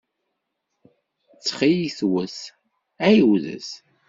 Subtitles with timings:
[1.33, 2.37] Ttxil-wet
[3.05, 3.69] ɛiwdet.